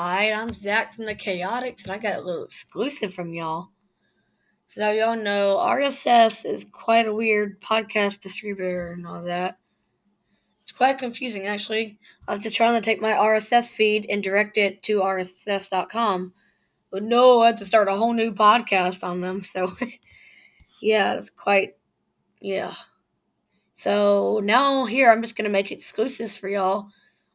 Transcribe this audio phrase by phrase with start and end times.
[0.00, 3.70] Alright, I'm Zach from the Chaotix, and I got a little exclusive from y'all.
[4.68, 9.58] So, y'all know RSS is quite a weird podcast distributor and all that.
[10.62, 11.98] It's quite confusing, actually.
[12.28, 16.32] I have to try to take my RSS feed and direct it to RSS.com.
[16.92, 19.42] But no, I had to start a whole new podcast on them.
[19.42, 19.76] So,
[20.80, 21.76] yeah, it's quite,
[22.40, 22.72] yeah.
[23.74, 26.86] So now here, I'm just gonna make exclusives for y'all.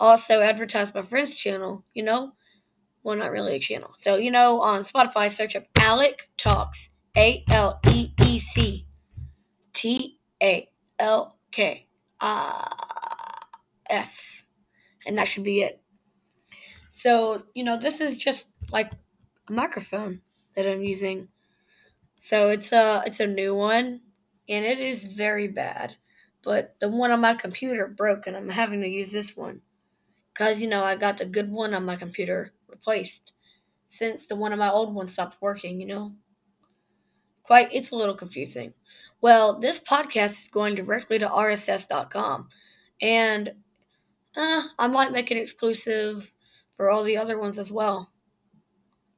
[0.00, 1.84] Also, advertise my friend's channel.
[1.92, 2.32] You know,
[3.06, 3.92] well, not really a channel.
[3.98, 6.90] So you know, on Spotify, search up Alec Talks.
[7.16, 8.86] A L E E C
[9.72, 10.68] T A
[10.98, 11.86] L K
[13.88, 14.44] S,
[15.06, 15.80] and that should be it.
[16.90, 18.92] So you know, this is just like
[19.48, 20.20] a microphone
[20.54, 21.28] that I'm using.
[22.18, 24.00] So it's a it's a new one,
[24.48, 25.96] and it is very bad.
[26.44, 29.62] But the one on my computer broke, and I'm having to use this one
[30.36, 33.32] because you know I got the good one on my computer replaced
[33.86, 35.80] since the one on my old one stopped working.
[35.80, 36.12] You know,
[37.42, 38.74] quite it's a little confusing.
[39.20, 42.48] Well, this podcast is going directly to RSS.com,
[43.00, 43.52] and
[44.36, 46.30] uh, I might make an exclusive
[46.76, 48.10] for all the other ones as well.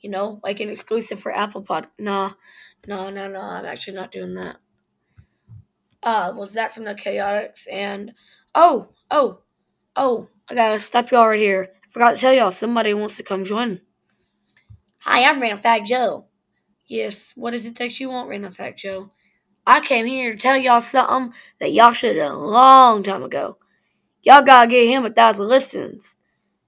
[0.00, 1.86] You know, like an exclusive for Apple Pod.
[1.98, 2.32] Nah,
[2.86, 3.40] no, no, no.
[3.40, 4.56] I'm actually not doing that.
[6.02, 7.66] Uh, was that from the Chaotix?
[7.70, 8.12] And
[8.56, 9.42] oh, oh,
[9.96, 11.68] oh, I gotta stop y'all right here.
[11.84, 13.80] I forgot to tell y'all somebody wants to come join.
[15.00, 16.26] Hi, I'm Random Fact Joe.
[16.86, 19.10] Yes, what does it take you want, Random Fact Joe?
[19.66, 23.22] I came here to tell y'all something that y'all should have done a long time
[23.22, 23.58] ago.
[24.22, 26.16] Y'all gotta get him a thousand listens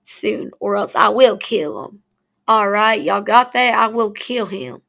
[0.05, 2.03] soon, or else I will kill him.
[2.49, 3.75] Alright, y'all got that?
[3.75, 4.83] I will kill him.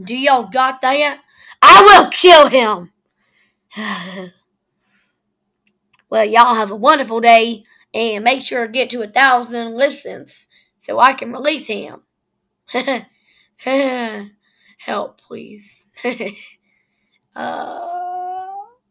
[0.00, 1.20] Do y'all got that?
[1.60, 2.92] I will kill him!
[6.10, 7.64] well, y'all have a wonderful day
[7.94, 12.02] and make sure to get to a thousand listens so I can release him.
[14.78, 15.84] Help, please.
[17.36, 17.97] uh,